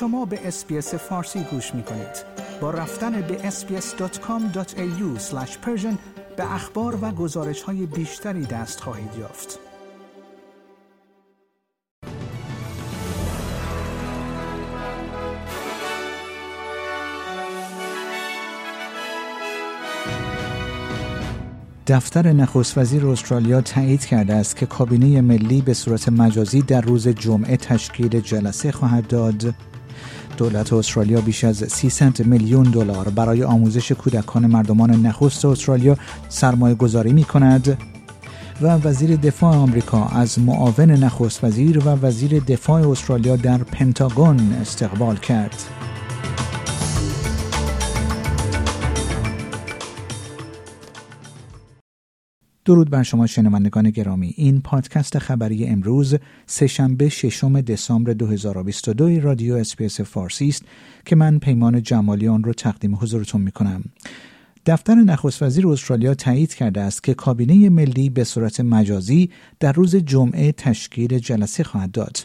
[0.00, 2.24] شما به اسپیس فارسی گوش می کنید.
[2.60, 5.20] با رفتن به sbs.com.au
[6.36, 9.58] به اخبار و گزارش های بیشتری دست خواهید یافت.
[21.86, 27.08] دفتر نخست وزیر استرالیا تایید کرده است که کابینه ملی به صورت مجازی در روز
[27.08, 29.54] جمعه تشکیل جلسه خواهد داد
[30.38, 35.96] دولت استرالیا بیش از 300 میلیون دلار برای آموزش کودکان مردمان نخست استرالیا
[36.28, 37.78] سرمایه گذاری می کند
[38.62, 45.16] و وزیر دفاع آمریکا از معاون نخست وزیر و وزیر دفاع استرالیا در پنتاگون استقبال
[45.16, 45.64] کرد.
[52.68, 54.34] درود بر شما شنوندگان گرامی.
[54.36, 60.64] این پادکست خبری امروز سهشنبه ششم دسامبر 2022 رادیو اسپیس فارسی است
[61.04, 63.84] که من پیمان جمالی آن را تقدیم حضورتون می کنم
[64.66, 69.30] دفتر نخست وزیر استرالیا تایید کرده است که کابینه ملی به صورت مجازی
[69.60, 72.16] در روز جمعه تشکیل جلسه خواهد داد.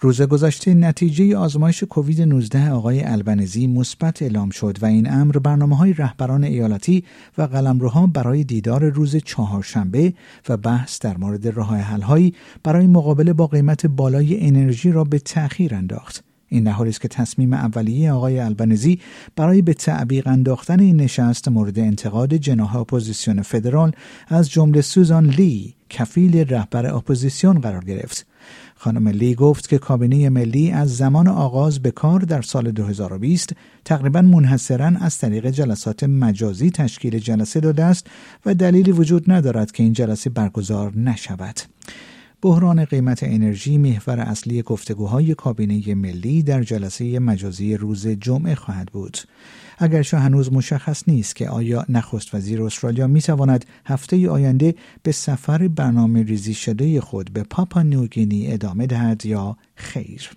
[0.00, 5.76] روز گذشته نتیجه آزمایش کووید 19 آقای البنزی مثبت اعلام شد و این امر برنامه
[5.76, 7.04] های رهبران ایالتی
[7.38, 10.14] و قلمروها برای دیدار روز چهارشنبه
[10.48, 15.74] و بحث در مورد راه حلهایی برای مقابله با قیمت بالای انرژی را به تأخیر
[15.74, 16.24] انداخت.
[16.48, 19.00] این در حالی است که تصمیم اولیه آقای آلبانیزی
[19.36, 23.92] برای به تعویق انداختن این نشست مورد انتقاد جناح اپوزیسیون فدرال
[24.28, 28.26] از جمله سوزان لی کفیل رهبر اپوزیسیون قرار گرفت
[28.74, 33.52] خانم لی گفت که کابینه ملی از زمان آغاز به کار در سال 2020
[33.84, 38.06] تقریبا منحصرا از طریق جلسات مجازی تشکیل جلسه داده است
[38.46, 41.60] و دلیلی وجود ندارد که این جلسه برگزار نشود.
[42.42, 49.18] بحران قیمت انرژی محور اصلی گفتگوهای کابینه ملی در جلسه مجازی روز جمعه خواهد بود.
[49.78, 55.68] اگرچه هنوز مشخص نیست که آیا نخست وزیر استرالیا می تواند هفته آینده به سفر
[55.68, 60.30] برنامه ریزی شده خود به پاپا نیوگینی ادامه دهد یا خیر.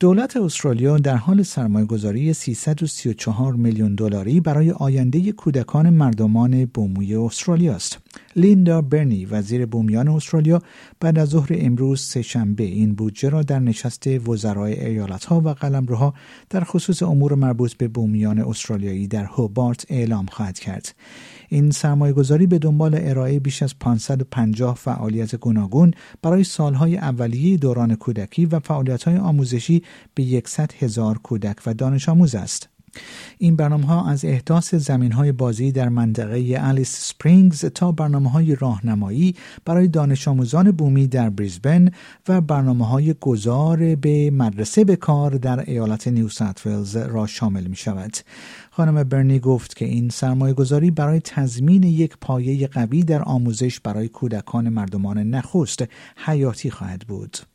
[0.00, 7.98] دولت استرالیا در حال سرمایهگذاری 334 میلیون دلاری برای آینده کودکان مردمان بومی استرالیا است.
[8.36, 10.62] لیندا برنی وزیر بومیان استرالیا
[11.00, 16.14] بعد از ظهر امروز سهشنبه این بودجه را در نشست وزرای ایالتها و قلمروها
[16.50, 20.94] در خصوص امور مربوط به بومیان استرالیایی در هوبارت اعلام خواهد کرد.
[21.48, 27.94] این سرمایه گذاری به دنبال ارائه بیش از 550 فعالیت گوناگون برای سالهای اولیه دوران
[27.94, 29.82] کودکی و فعالیت‌های آموزشی
[30.14, 32.71] به 100 هزار کودک و دانش آموز است.
[33.38, 38.54] این برنامه ها از احداث زمین های بازی در منطقه الیس سپرینگز تا برنامه های
[38.54, 41.90] راهنمایی برای دانش آموزان بومی در بریزبن
[42.28, 46.66] و برنامه های گذار به مدرسه به کار در ایالت نیو ساوت
[46.96, 48.16] را شامل می شود.
[48.70, 54.08] خانم برنی گفت که این سرمایه گذاری برای تضمین یک پایه قوی در آموزش برای
[54.08, 55.84] کودکان مردمان نخست
[56.16, 57.51] حیاتی خواهد بود.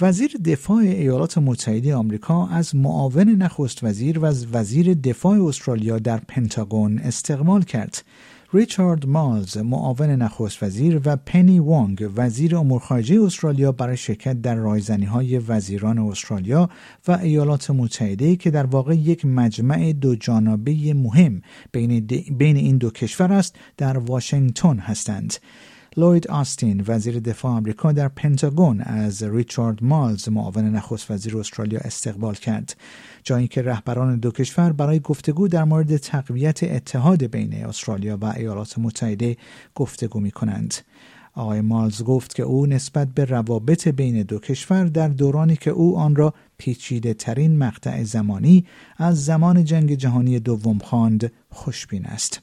[0.00, 6.98] وزیر دفاع ایالات متحده آمریکا از معاون نخست وزیر و وزیر دفاع استرالیا در پنتاگون
[6.98, 8.04] استقبال کرد.
[8.52, 14.54] ریچارد مالز معاون نخست وزیر و پنی وانگ وزیر امور خارجه استرالیا برای شرکت در
[14.54, 16.70] رایزنی های وزیران استرالیا
[17.08, 22.06] و ایالات متحده که در واقع یک مجمع دو جانبه مهم بین,
[22.38, 25.34] بین این دو کشور است در واشنگتن هستند.
[25.96, 32.34] لوید آستین وزیر دفاع آمریکا در پنتاگون از ریچارد مالز معاون نخست وزیر استرالیا استقبال
[32.34, 32.76] کرد
[33.24, 38.78] جایی که رهبران دو کشور برای گفتگو در مورد تقویت اتحاد بین استرالیا و ایالات
[38.78, 39.36] متحده
[39.74, 40.74] گفتگو می کنند.
[41.34, 45.98] آقای مالز گفت که او نسبت به روابط بین دو کشور در دورانی که او
[45.98, 48.64] آن را پیچیده ترین مقطع زمانی
[48.96, 52.42] از زمان جنگ جهانی دوم خواند خوشبین است.